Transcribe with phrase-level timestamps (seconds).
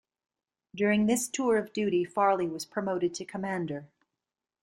[0.73, 3.85] During this tour of duty, Farley was promoted to commander.